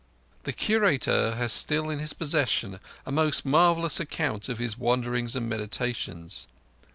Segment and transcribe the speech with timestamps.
[0.45, 5.47] (The Curator has still in his possession a most marvellous account of his wanderings and
[5.47, 6.47] meditations.)